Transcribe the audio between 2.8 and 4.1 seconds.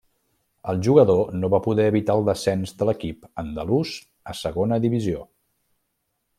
de l'equip andalús